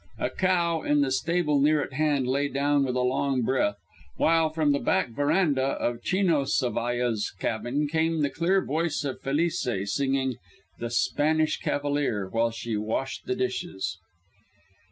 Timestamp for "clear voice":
8.31-9.03